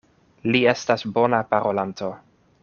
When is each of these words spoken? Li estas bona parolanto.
Li 0.55 0.61
estas 0.71 1.05
bona 1.19 1.43
parolanto. 1.53 2.11